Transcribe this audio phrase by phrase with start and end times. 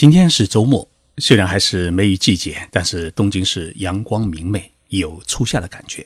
[0.00, 0.88] 今天是周末，
[1.18, 6.02] 虽然还是梅雨季节，但是东京是阳光明媚，有初夏的感觉。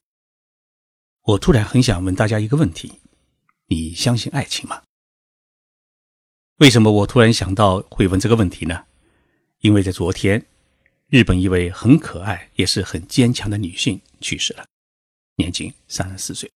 [1.23, 2.93] 我突然很想问大家一个问题：
[3.69, 4.83] 你相信爱情吗？
[6.57, 8.85] 为什么我突然想到会问这个问题呢？
[9.61, 10.45] 因为在昨天，
[11.07, 14.67] 日本一位很可爱也是很坚强的女性去世了，
[15.37, 16.51] 年仅三十四岁。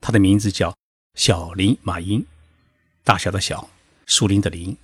[0.00, 0.74] 她的名字叫
[1.12, 2.24] 小林麻音，
[3.04, 3.68] 大小的小，
[4.06, 4.74] 树林的林，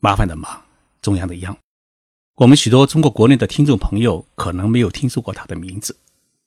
[0.00, 0.64] 麻烦的麻。
[1.08, 1.56] 中央的央，
[2.34, 5.96] 我们许多中国国内的听众朋友可能没有听说过她的名字，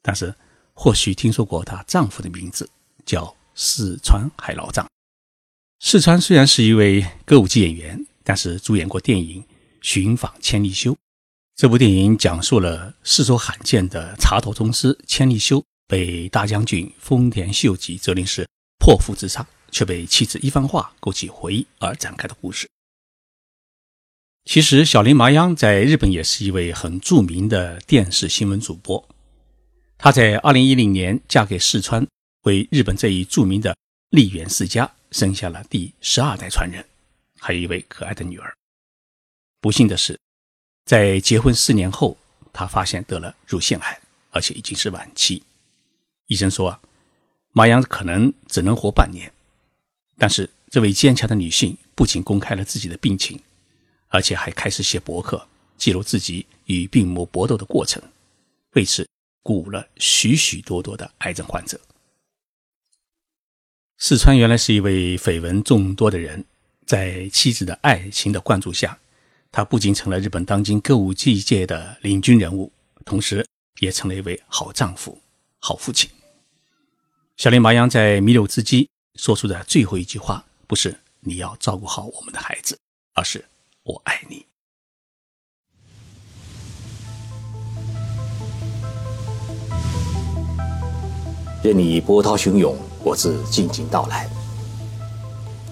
[0.04, 0.36] 但是
[0.76, 2.70] 或许听说过她丈夫的名字，
[3.04, 4.88] 叫四川海老丈。
[5.80, 9.42] 四川虽然是一位歌舞伎演员，但是主演过电影
[9.82, 10.94] 《寻访千利休》。
[11.56, 18.48] 这部电影讲述了世所罕见的茶头宗师千利休被大将军丰田秀吉责令是
[18.78, 22.70] 破腹自杀，却被妻子一番话勾起回忆而展开的故事。
[24.44, 29.08] 其实，小林麻央在日本也是一位很著名的电视新闻主播。
[30.00, 32.06] 她在2010年嫁给四川，
[32.44, 33.78] 为日本这一著名的
[34.10, 36.84] 丽园世家生下了第十二代传人，
[37.40, 38.52] 还有一位可爱的女儿。
[39.62, 40.20] 不幸的是，
[40.86, 42.18] 在结婚四年后，
[42.52, 45.44] 她发现得了乳腺癌，而且已经是晚期。
[46.26, 46.82] 医生说啊，
[47.52, 49.32] 麻央可能只能活半年。
[50.18, 53.40] 但是，这位坚强的女性不仅公开了自己的病情。
[54.12, 58.02] 而且还开始写博客，记录自己与病魔搏斗的过程，
[58.74, 59.08] 为此
[59.42, 61.80] 鼓舞了许许多多的癌症患者。
[63.98, 66.44] 四川原来是一位绯闻众多的人，
[66.86, 69.00] 在妻子的爱情的灌注下，
[69.52, 72.72] 他不仅成了日本当今歌舞伎界的领军人物，
[73.06, 73.48] 同时
[73.80, 75.22] 也成了一位好丈夫、
[75.60, 76.10] 好父亲。
[77.38, 82.78] 小林麻央在弥留之际说出的最后一句话，不是“你要照顾好我们的孩子”，
[83.16, 83.46] 而是。
[83.84, 84.46] 我爱你。
[91.64, 94.30] 任你波涛汹涌，我自静静到来。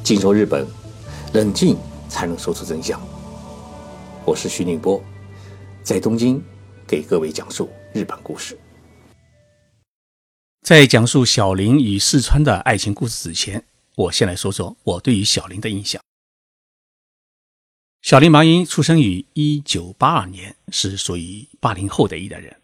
[0.03, 0.67] 静说日本，
[1.33, 1.77] 冷静
[2.07, 2.99] 才能说出真相。
[4.25, 4.99] 我是徐宁波，
[5.83, 6.43] 在东京
[6.87, 8.57] 给各位讲述日本故事。
[10.61, 13.63] 在讲述小林与四川的爱情故事之前，
[13.95, 16.01] 我先来说说我对于小林的印象。
[18.01, 22.55] 小林麻音出生于一九八二年，是属于八零后的一代人。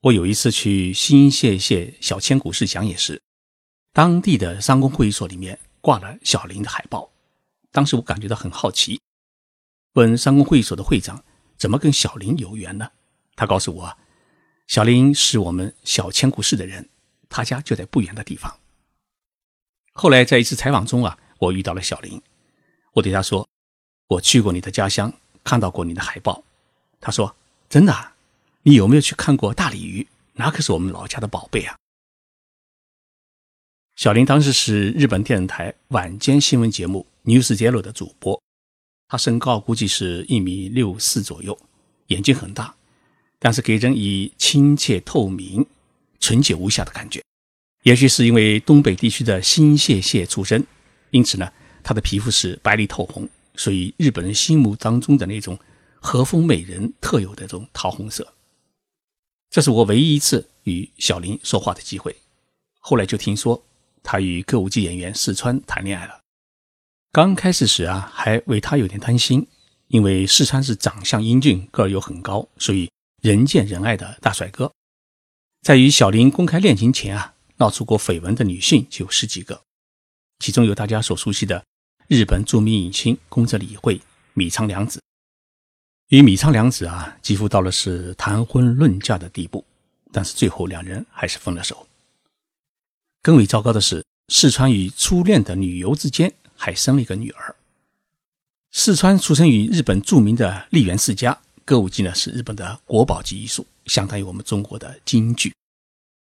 [0.00, 3.22] 我有一次去新泻县小千谷市讲演时，
[3.92, 7.08] 当地的商工会议所里面挂了小林的海报。
[7.70, 9.00] 当时我感觉到很好奇，
[9.92, 11.22] 问商工会议所的会长
[11.56, 12.90] 怎么跟小林有缘呢？
[13.36, 13.96] 他告诉我，
[14.66, 16.88] 小林是我们小千谷市的人，
[17.28, 18.58] 他家就在不远的地方。
[19.92, 22.20] 后来在一次采访中啊，我遇到了小林，
[22.94, 23.48] 我对他说。
[24.08, 25.12] 我去过你的家乡，
[25.44, 26.42] 看到过你的海报。
[27.00, 27.36] 他说
[27.68, 28.12] ：“真的，
[28.62, 30.06] 你有没有去看过大鲤鱼？
[30.32, 31.76] 那可是我们老家的宝贝啊。”
[33.96, 38.40] 小林当时是日本电视台晚间新闻节目《News Zero》的主播，
[39.08, 41.58] 他身高估计是一米六四左右，
[42.06, 42.74] 眼睛很大，
[43.38, 45.66] 但是给人以亲切透明、
[46.20, 47.22] 纯洁无瑕的感觉。
[47.82, 50.64] 也许是因为东北地区的新泻县出身，
[51.10, 51.52] 因此呢，
[51.82, 53.28] 他的皮肤是白里透红。
[53.58, 55.58] 属于日本人心目当中的那种
[56.00, 58.32] 和风美人特有的这种桃红色。
[59.50, 62.16] 这是我唯一一次与小林说话的机会。
[62.78, 63.60] 后来就听说
[64.02, 66.20] 他与歌舞伎演员四川谈恋爱了。
[67.10, 69.44] 刚开始时啊，还为他有点担心，
[69.88, 72.88] 因为四川是长相英俊、个儿又很高，所以
[73.20, 74.70] 人见人爱的大帅哥。
[75.62, 79.62] 在与小林公开恋情前啊，闹出过绯闻的女性就有十几个，
[80.38, 81.64] 其中有大家所熟悉的。
[82.08, 84.00] 日本著名影星宫泽理惠、
[84.32, 84.98] 米仓凉子，
[86.08, 89.62] 与米仓凉子啊，几乎到了是谈婚论嫁的地步，
[90.10, 91.86] 但是最后两人还是分了手。
[93.20, 97.54] 更为糟糕的是，四川与初恋的女友之间还生了一个女儿。
[98.72, 105.54] 四川出生于日本著名的丽园世家，歌舞伎呢是日本的国宝级艺术，相当于我们中国的京剧。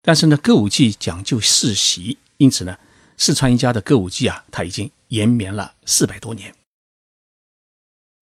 [0.01, 2.75] 但是呢，歌舞伎讲究世袭，因此呢。
[3.19, 6.53] 四川一家的歌舞伎啊，他已经延绵了四百多年。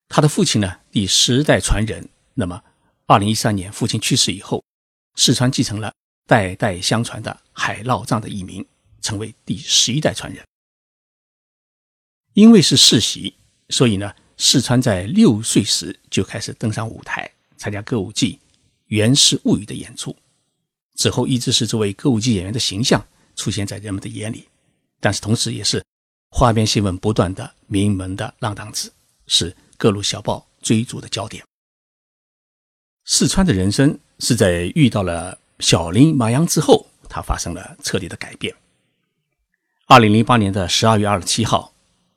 [0.07, 2.07] 他的父亲呢，第十代传人。
[2.35, 2.63] 那么，
[3.05, 4.63] 二零一三年父亲去世以后，
[5.15, 5.93] 四川继承了
[6.27, 8.65] 代代相传的海老藏的艺名，
[9.01, 10.45] 成为第十一代传人。
[12.33, 13.35] 因为是世袭，
[13.69, 18.33] 所以呢，四川在六岁时就开始登上舞台，参加歌舞伎
[18.87, 20.15] 《源氏物语》的演出。
[20.95, 23.05] 之后一直是作为歌舞伎演员的形象
[23.35, 24.47] 出现在人们的眼里。
[24.99, 25.81] 但是同时，也是
[26.34, 28.92] 花边新闻不断的名门的浪荡子，
[29.26, 31.44] 是各路小报 追逐的焦点。
[33.04, 38.54] 四川的人生是在遇到了小林麻央之后，他发生了彻底的改变。
[39.86, 41.72] 二零零八年的十二月二十七号，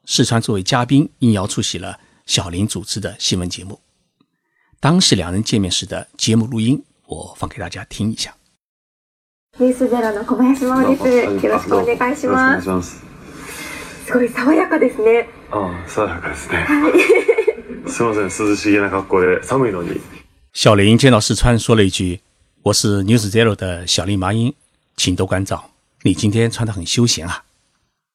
[0.06, 3.80] 四川作为嘉宾应邀出席了小林主持的新闻节目。
[4.80, 8.36] 当时两人见面时的节目录音，我放给大家听一下。
[9.58, 11.46] ニュースゼロの小林真央です。
[11.46, 13.07] よろしくお願いします。
[14.08, 14.08] す。
[14.08, 15.28] すごい爽やかですね。
[15.52, 16.66] ああ、爽やかですね。
[17.88, 20.00] すいません、涼しげな格好で寒いのに。
[20.54, 22.20] 小林见到四川说了一句：“
[22.64, 24.54] 我是 News Zero 的小林麻音，
[24.96, 25.72] 请多关照。
[26.04, 27.44] 你今天穿得很休闲啊。”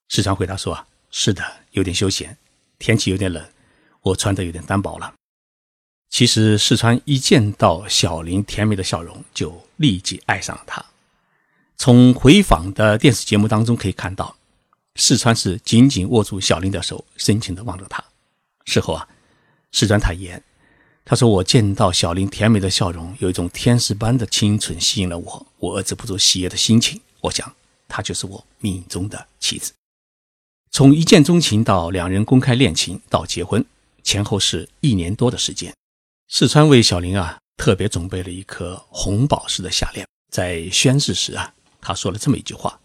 [0.09, 1.43] 四川回答说：“啊，是的，
[1.73, 2.37] 有点休闲，
[2.79, 3.45] 天气有点冷，
[4.03, 5.13] 我穿的有点单薄了。”
[6.11, 10.83] 其实四川一见到小林甜美的笑容，就立即爱上了她。
[11.77, 14.35] 从回访的电视节目当中可以看到，
[14.96, 18.04] 四川是紧紧握住小林的手，深情地望着他。
[18.66, 19.08] 事后啊，
[19.72, 20.42] 四川坦言，
[21.04, 27.02] 他说：“我见到小林甜美的笑容，有一种天使般的清纯，吸引了我，我遏制不住喜悦的心情。
[27.22, 27.54] 我想，
[27.88, 29.74] 她就是我命中的妻子。”
[30.72, 33.64] 从一见钟情到两人公开恋情到结婚，
[34.04, 35.74] 前后是一年多的时间。
[36.30, 41.54] 四川为小林啊特别准备了一颗红宝石的项链，在宣誓时啊。
[41.82, 42.80] 他说了这么一句话：“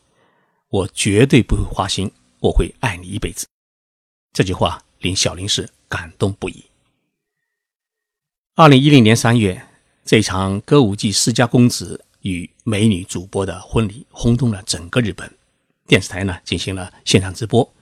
[0.68, 2.10] 我绝对不会花心，
[2.40, 3.46] 我会爱你一辈子。”
[4.32, 6.64] 这句话令小林是感动不已。
[8.54, 9.66] 二零一零年三月，
[10.04, 15.32] 这场歌舞伎世家公子与美女主播的婚礼轰动了整个日本，
[15.86, 17.72] 电视台呢进行了现场直播。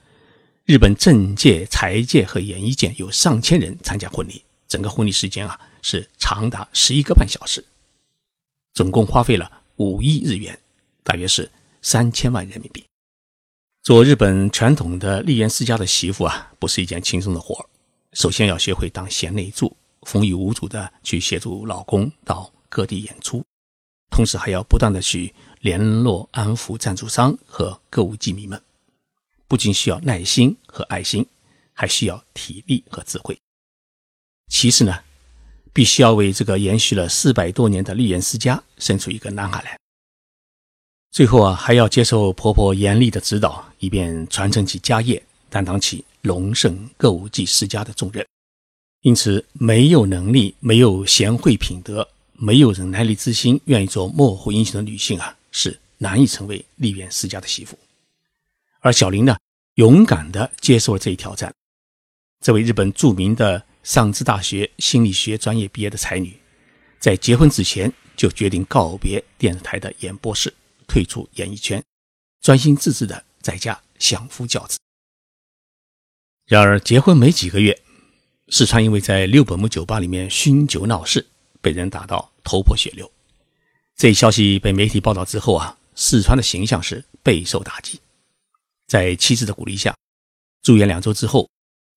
[0.65, 7.63] 日本政界、财界和演艺界有上千人参加婚礼，整个婚礼时间啊是长达十一个半小时，
[8.73, 10.57] 总共花费了五亿日元。
[11.03, 11.49] 大约是
[11.81, 12.83] 三千万人民币。
[13.83, 17.65] 做日本传统的丽媛世家的媳妇啊，不是一件轻松的活儿。
[18.13, 23.45] 首先要学会当贤内助，风雨无阻的去协助老公到各地演出，
[24.09, 28.61] 同时还要不断的去联络安抚赞助商和歌舞伎迷们。
[29.47, 31.25] 不仅需要耐心和爱心，
[31.71, 33.37] 还需要体力和智慧。
[34.49, 34.99] 其次呢，
[35.71, 39.77] 必须要为这个延续了四百多年的丽媛世家生出一个男孩来。
[41.17, 45.19] 最后啊，还要接受婆婆严厉的指导，以便传承起家业，
[45.49, 48.23] 担当起隆盛歌舞伎世家的重任。
[49.01, 57.75] 因此，没有能力、没有贤惠品德、没有忍耐力之心，愿意做幕后英雄的女性啊，是难以成为丽媛世家的媳妇。
[58.81, 59.35] 而小林呢，
[59.73, 61.51] 勇敢地接受了这一挑战。
[62.45, 66.37] 这位日本著名的上智大学心理学专业毕业的才女，
[66.99, 70.53] 在结婚之前就决定告别电视台的演播室。
[70.87, 71.83] 退出演艺圈，
[72.41, 74.79] 专心致志的在家相夫教子。
[76.45, 77.83] 然而，结婚没几个月，
[78.47, 81.27] 四川因为在六本木酒吧里面酗酒闹事，
[81.61, 83.11] 被人打到头破血流。
[83.95, 87.99] 这一消息被媒体报道之后啊，四川的形象是备受打击。
[88.87, 89.93] 在妻子的鼓励下，
[90.61, 91.49] 住院两周之后，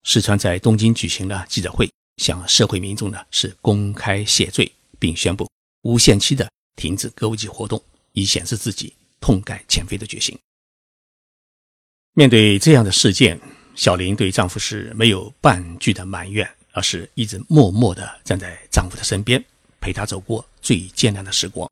[0.03, 5.49] 四川在东京举行了记者会，向社会民众呢是公开谢罪，并宣布
[5.83, 7.81] 无限期的停止歌舞伎活动。
[8.13, 10.37] 以显示自己痛改前非的决心。
[12.13, 13.39] 面对这样的事件，
[13.73, 19.43] 小林对丈夫是没有半句的埋怨，而是一直默默地站在丈夫的身边，
[19.79, 21.69] 陪他走过最艰难的时光。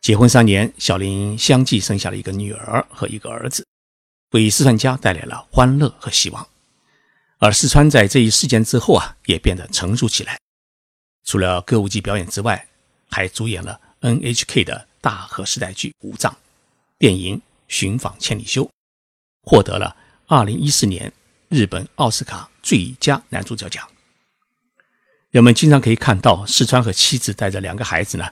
[0.00, 3.66] 结婚三年，小林相继生下了一个女儿和一个儿子，
[4.30, 6.48] 为四川家带来了欢乐和希望。
[7.36, 10.40] 而四川在这一事件之后啊，也变得成熟起来。
[11.24, 12.66] 除了歌舞伎表演之外，
[13.10, 14.87] 还主演了 NHK 的。
[15.00, 16.32] 大河时代剧《五藏》，
[16.98, 17.36] 电影
[17.68, 18.64] 《寻访千里修》，
[19.42, 19.96] 获得了
[20.28, 21.12] 2014年
[21.48, 23.88] 日本奥斯卡最佳男主角奖。
[25.30, 28.30] 人们经常可以看到四川和妻子带着两个孩子呢，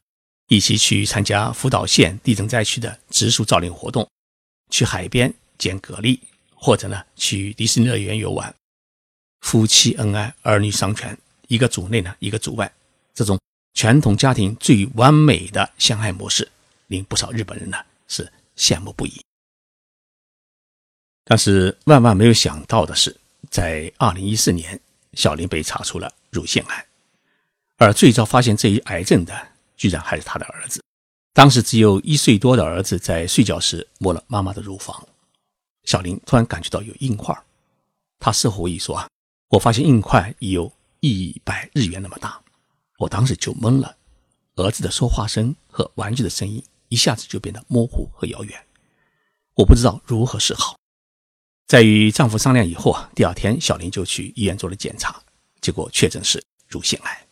[0.48, 4.08] 一起去参加福岛县地震灾区的植树造林活动，
[4.70, 6.18] 去海边捡蛤蜊，
[6.54, 8.54] 或者呢去迪士尼乐园游玩。
[9.40, 11.16] 夫妻恩爱，儿女双全，
[11.48, 12.72] 一个主内呢，一个主外，
[13.14, 13.38] 这种
[13.74, 16.50] 传统家庭最完美的相爱模式。
[16.86, 17.78] 令不少日本人呢
[18.08, 19.20] 是羡慕不已。
[21.24, 23.16] 但是万万没有想到的是，
[23.50, 24.80] 在二零一四年，
[25.14, 26.86] 小林被查出了乳腺癌，
[27.78, 30.80] 而最早发现这一癌症的，居然还是他的儿子。
[31.32, 35.06] 当时只有一岁多的儿子在睡觉时摸了妈妈的乳房，
[35.84, 37.36] 小林突然感觉到有硬块。
[38.20, 39.08] 他事后回忆说：“啊，
[39.48, 42.40] 我发现硬块已有一百日元那么大，
[42.98, 43.96] 我当时就懵了。
[44.54, 48.66] 儿子的说话声和玩具的声音。”一下子就变得模糊和遥远，
[49.54, 50.78] 我不知道如何是好。
[51.66, 55.20] 在与丈夫商量以后啊，第二天小林就去医院做了检查，
[55.60, 57.26] 结果确诊是乳腺癌。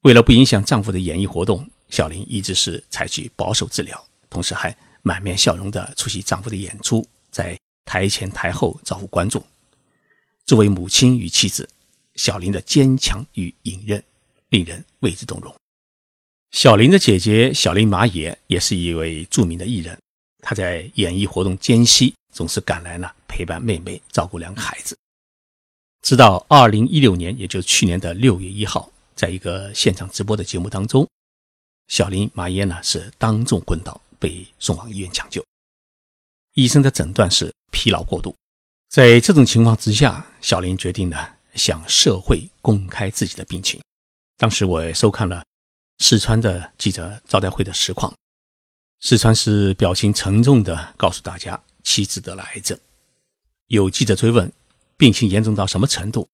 [0.00, 9.44] 为了不影响丈夫的演艺活动，小林一直是采取保守治疗，同时还满面笑容地出席丈夫的演出，在台前台后招呼观众。
[10.46, 11.68] 作为母亲与妻子，
[12.14, 14.02] 小林的坚强与隐忍
[14.48, 15.54] 令人为之动容。
[16.50, 19.98] 小林的姐姐小林麻野也是一位著名的艺人，
[20.42, 24.96] 她在演艺活动间隙总是赶来呢陪伴妹妹，照顾两个孩子。
[26.02, 28.90] 直到二零一六年，也就是去年的六月一号。
[29.14, 31.06] 在一个现场直播的节目当中，
[31.88, 35.44] 小林麻耶呢是当众昏倒，被送往医院抢救。
[36.54, 38.34] 医生的诊断是疲劳过度。
[38.88, 41.16] 在这种情况之下，小林决定呢
[41.54, 43.78] 向社会公开自己的病情。
[44.38, 45.44] 当时我收看了
[46.00, 48.12] 四川的记者招待会的实况，
[49.00, 52.76] 四川是表情沉重地告诉大家妻子得了癌症。
[53.68, 54.52] 有记者追问
[54.96, 56.28] 病情严重到什么程度，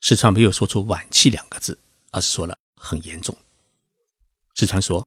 [0.00, 1.78] 四川没有说出晚期两个字。
[2.10, 3.36] 而是说了很严重。
[4.54, 5.06] 四川说：“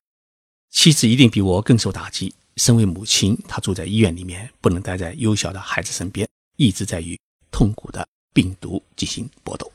[0.70, 2.32] 妻子一定比我更受打击。
[2.58, 7.20] 身为母亲，她住在医院里面，不能待在幼小的孩子身边，一直在与
[7.50, 9.72] 痛苦的病毒进行搏斗。”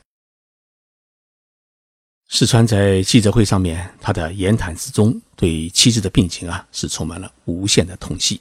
[2.29, 8.39] 四川在记者会上面，他的言谈之中对妻子的病情啊，是充满了无限的痛惜。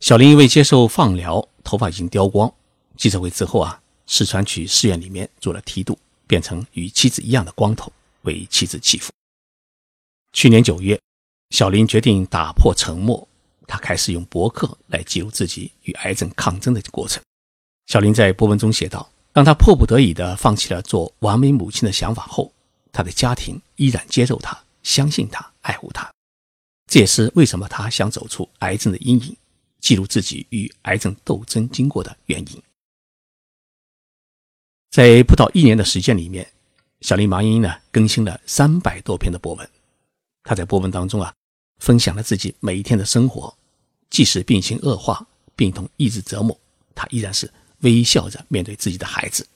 [0.00, 2.52] 小林因为接受放疗，头发已经掉光。
[2.96, 5.98] 记者会之后啊，四川去寺院里面做了剃度。
[6.26, 7.92] 变成与妻子一样的光头，
[8.22, 9.10] 为妻子祈福。
[10.32, 10.96] 去年九月，
[11.48, 13.26] 小林决定打破沉默，
[13.66, 17.20] 他开始用博客来记录自己与癌症抗争的过程。
[17.88, 22.52] 小林在博文中写道：“当他迫不得已地放弃了做完美母亲的想法后，
[22.92, 26.12] 他的家庭依然接受他、相信他、爱护他。
[26.88, 29.36] 这也是为什么他想走出癌症的阴影，
[29.78, 32.62] 记录自己与癌症斗争经过的原因。”
[34.90, 36.50] 在不到一年的时间里面，
[37.02, 39.70] 小林麻英呢更新了三百多篇的博文。
[40.42, 41.32] 他在博文当中啊，
[41.78, 43.56] 分享了自己每一天的生活，
[44.10, 46.58] 即使病情恶化、病痛一直折磨，
[46.92, 47.48] 他依然是
[47.80, 49.46] 微笑着面对自己的孩子，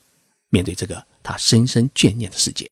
[0.50, 2.70] 面对这个他深深眷念的世界。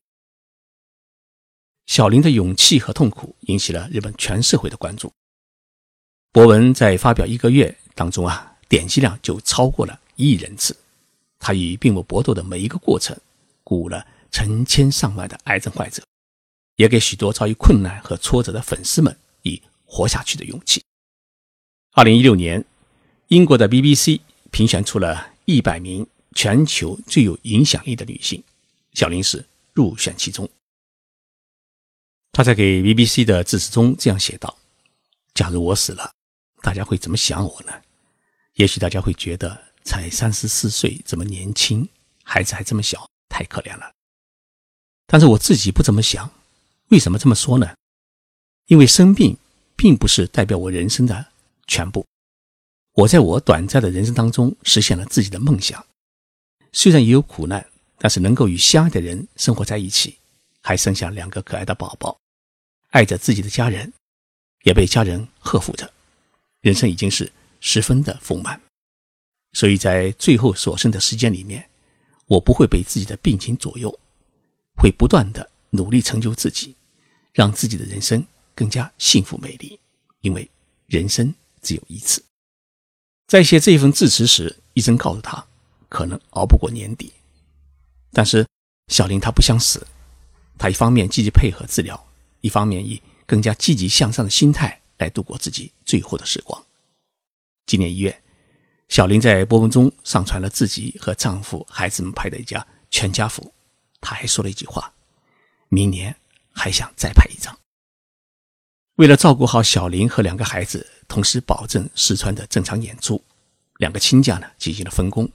[1.85, 5.11] 小林的勇气和痛苦引起了日本全社会的关注。
[6.31, 10.75] 博文在发表一个月当中啊，点击量就超过了一亿人次。
[11.37, 13.15] 他与病魔搏斗的每一个过程，
[13.63, 16.01] 鼓舞了成千上万的癌症患者，
[16.77, 20.81] 也给许多遭遇困难和挫折的粉丝们以活下去的勇气。
[21.91, 22.63] 二零一六年，
[23.27, 28.43] 英国的 BBC 评选出了一百名全球最有影响力的女性，
[28.93, 30.49] 小林是入选其中。
[32.31, 34.57] 他在给 BBC 的致辞中这样写道
[35.33, 36.11] ：“假如我死了，
[36.61, 37.73] 大家会怎么想我呢？
[38.55, 41.85] 也许大家会觉得。”才三十四岁，这么年轻，
[42.23, 43.91] 孩子还这么小，太可怜了。
[45.07, 46.31] 但是我自己不怎么想，
[46.87, 47.75] 为什么这么说呢？
[48.67, 49.37] 因为生病
[49.75, 51.33] 并不是代表我人生的
[51.67, 52.07] 全部。
[52.93, 55.83] 我在我短暂的人生当中实现了自己的梦想，
[56.71, 57.65] 虽然也有苦难，
[57.97, 60.17] 但是能够与相爱的人生活在一起，
[60.61, 62.15] 还生下两个可爱的宝宝，
[62.91, 63.91] 爱着自己的家人，
[64.63, 65.91] 也被家人呵护着，
[66.61, 68.61] 人生已经是十分的丰满。
[69.53, 71.67] 所以在最后所剩的时间里面，
[72.27, 73.99] 我不会被自己的病情左右，
[74.75, 76.75] 会不断的努力成就自己，
[77.33, 78.23] 让自己的人生
[78.53, 79.79] 更加幸福美丽。
[80.21, 80.47] 因为
[80.85, 81.33] 人生
[81.63, 82.23] 只有一次。
[83.27, 85.45] 在写这一份致辞时，医生告诉他
[85.89, 87.11] 可能熬不过年底，
[88.11, 88.45] 但是
[88.87, 89.85] 小林他不想死，
[90.57, 92.07] 他一方面积极配合治疗，
[92.41, 96.63] 一方面以更加积极向上的心态来度过自己最后的时光。
[97.65, 98.19] 今年一月。
[98.89, 103.51] 小林在博文中上传了自己和丈夫、孩子们拍的一家全家福。
[103.99, 104.93] 她还说了一句话
[105.69, 106.15] ：“明年
[106.51, 107.57] 还想再拍一张。”
[108.95, 113.23] 为了照顾好小林和两个孩子，同时保证四川的正常演出，
[113.77, 115.27] 两个亲家呢进行了分工。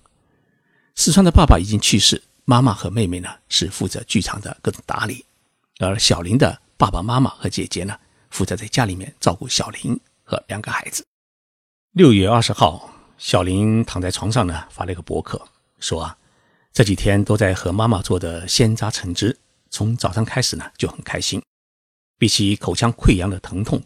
[0.95, 5.25] 四川的爸爸已经去世，妈妈和妹妹呢是负责剧场的各种打理，
[5.81, 7.99] 而小林的爸爸妈妈和姐姐呢
[8.31, 11.05] 负责在家里面照顾小林和两个孩子。
[11.93, 12.95] 六月二十号。
[13.21, 15.45] 小林躺在床上呢，发了一个博客，
[15.81, 16.17] 说啊，
[16.73, 19.37] 这几天都在喝妈妈做的鲜榨橙汁，
[19.71, 21.43] 从早上开始呢就很开心。
[22.19, 23.83] 比起口腔溃疡的疼痛，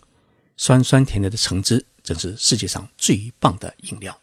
[0.57, 4.19] 酸酸甜甜的橙汁真是世界上最棒的饮料。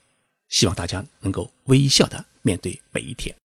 [0.49, 3.35] 希望大家能够微笑的面对每一天。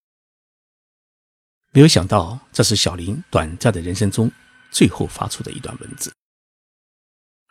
[1.71, 4.33] 没有想到，这是小林短暂的人生中
[4.71, 6.11] 最后发出的一段文字。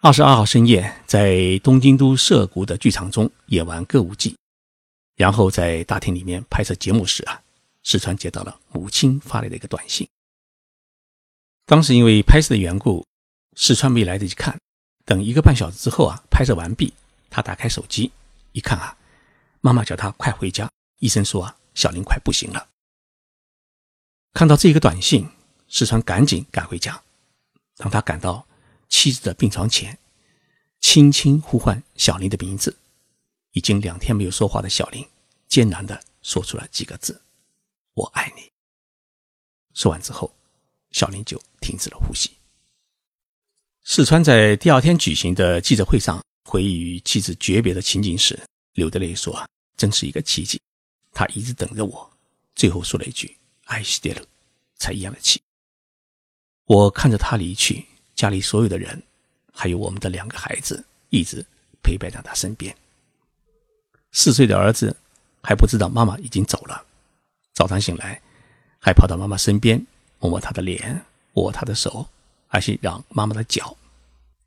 [0.01, 4.35] 二十二号深夜，在东京都涩谷的剧场中演完歌舞伎，
[5.15, 7.39] 然后在大厅里面拍摄节目时啊，
[7.83, 10.07] 四川接到了母亲发来的一个短信。
[11.65, 13.05] 当时因为拍摄的缘故，
[13.55, 14.59] 四川没来得及看。
[15.05, 16.93] 等一个半小时之后啊，拍摄完毕，
[17.29, 18.11] 他打开手机
[18.51, 18.97] 一看啊，
[19.61, 22.69] 妈妈叫他快回家，医生说啊，小林快不行了。
[24.33, 25.29] 看到这个短信，
[25.67, 27.01] 四川赶紧赶回家。
[27.77, 28.45] 当他赶到
[28.89, 29.97] 妻子的病床前，
[30.79, 32.77] 轻轻呼唤小林的名字，
[33.51, 35.07] 已经两天没有说话的小林
[35.47, 37.21] 艰难地说出了几个字
[37.95, 38.51] ：“我爱你。”
[39.73, 40.33] 说完之后，
[40.93, 42.31] 小林就停止了呼吸。
[43.83, 48.39] 四川在第二天举行的记者会上回忆与妻子诀别的情景时，
[48.75, 49.45] 流着泪说：“啊，
[49.75, 50.61] 真是一个奇迹！
[51.11, 52.09] 他一直等着我，
[52.55, 53.35] 最后说了一句
[53.65, 54.25] ‘爱惜掉了’，
[54.77, 55.41] 才咽了气。
[56.65, 57.85] 我看着他离去，
[58.15, 59.03] 家里所有的人，
[59.51, 61.45] 还有我们的两个孩子，一直
[61.83, 62.73] 陪伴在他身边。
[64.13, 64.95] 四岁的儿子
[65.41, 66.85] 还不知道妈妈已经走了，
[67.51, 68.21] 早上醒来，
[68.79, 69.85] 还跑到妈妈身边，
[70.23, 72.07] 摸摸他的脸，握他的手。”
[72.53, 73.75] 还是让妈妈的脚。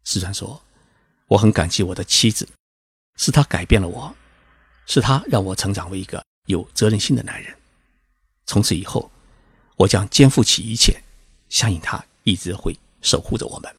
[0.05, 0.63] 四川说
[1.27, 2.49] ：“我很感激我的妻子，
[3.17, 4.15] 是她改变了我，
[4.87, 7.53] 是她让我成长为一个有责任心的男人。
[8.47, 9.11] 从此以后，
[9.75, 11.03] 我将肩负起一切，
[11.49, 13.75] 相信她一直会守护着我们。”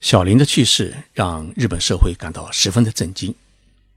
[0.00, 3.34] 小林的去世让日本社会感到十分的震惊，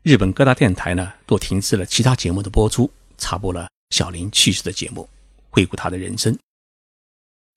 [0.03, 5.09] 日本各大电台呢都停止了其他节目的播出，插播了小林去世的节目，
[5.55, 6.37] 回顾他的人生。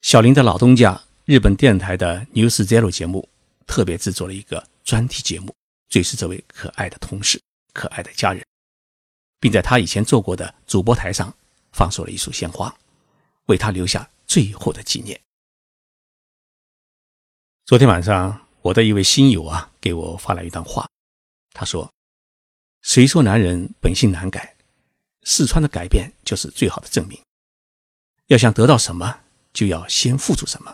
[0.02, 3.28] 小林的老东家日本电台的 News Zero 节目
[3.66, 5.52] 特别制作了一个专题节目，
[5.88, 8.46] 追思这位可爱的同事、可爱的家人，
[9.40, 11.34] 并在他以前做过的主播台上
[11.72, 12.72] 放送了一束鲜花，
[13.46, 15.20] 为他留下最后的纪念。
[17.66, 20.88] 昨天晚上，我的一位新友啊给我发来一段话，
[21.52, 21.92] 他说
[22.82, 24.54] ：“谁说男人本性难改？
[25.24, 27.20] 四川的改变就是最好的证明。
[28.28, 29.18] 要想得到什么？”
[29.52, 30.72] 就要先付出什么？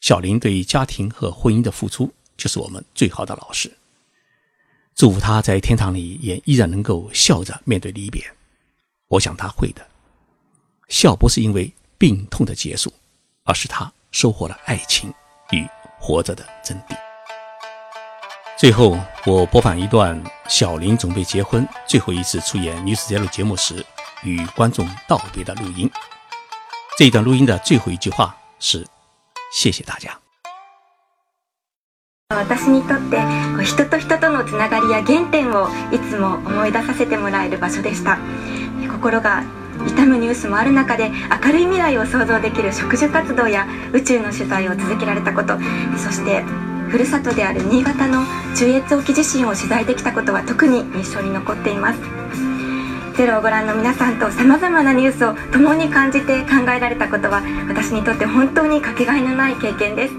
[0.00, 3.76] 小林对家庭和婚姻的付出，就是我们最好的老师。
[4.94, 8.24] 祝福他在天堂里也依然能够笑着面对离别。
[9.08, 9.84] 我想他会的。
[10.88, 12.92] 笑不是因为病痛的结束，
[13.42, 15.12] 而是他收获了爱情
[15.50, 15.66] 与
[15.98, 16.96] 活着的真谛。
[18.56, 23.84] 最后，我播放一段小林准备结婚、最后一次出演《女子节目》节目时
[24.22, 25.90] 与观众道别的录音。
[26.98, 28.84] 这一段录音的最后一句话是
[29.54, 30.18] ：“谢谢大家。”
[32.34, 33.20] 私にとって
[33.62, 38.18] 人と人とのつながりや原点をいつも思い出させてもらえる場所でした
[38.90, 39.44] 心が
[39.86, 41.12] 痛むニュースもある中で
[41.44, 45.56] 明るい未来を想像できる植樹活動や宇宙の取材を続けられたこと
[45.96, 46.42] そして
[46.88, 48.24] ふるさとである新潟の
[48.56, 52.17] 中越沖地震を取材できたことは特に印象に残っています
[53.18, 60.14] ゼロをご覧の皆さんとさまざまなニュースを共に感じて考えられたことは私にとって本当にかけがえのない経験です。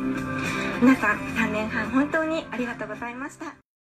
[0.81, 3.68] 皆さん3年半本当にありがとうございました。